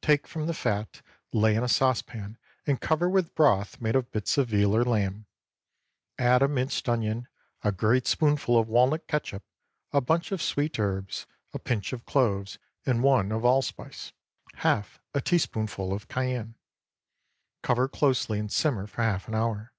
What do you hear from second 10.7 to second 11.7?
herbs, a